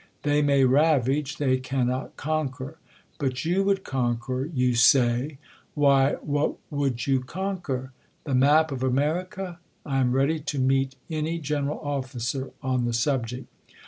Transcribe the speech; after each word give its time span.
They 0.23 0.41
may 0.41 0.63
ravage 0.63 1.37
j 1.37 1.45
they 1.45 1.57
cannot 1.59 2.17
conquer. 2.17 2.79
But 3.19 3.45
you 3.45 3.63
would 3.65 3.83
conquer, 3.83 4.45
you 4.45 4.73
say! 4.73 5.37
Why, 5.75 6.13
what 6.13 6.55
would 6.71 7.05
you 7.05 7.19
conquer? 7.19 7.91
the 8.23 8.33
map 8.33 8.71
of 8.71 8.83
Ame 8.83 8.97
rica? 8.97 9.59
I 9.85 9.99
am 9.99 10.13
ready 10.13 10.39
to 10.39 10.57
meet 10.57 10.95
any 11.11 11.37
general 11.37 11.79
officer 11.81 12.49
on 12.63 12.85
the 12.85 12.93
subject. 12.93 13.45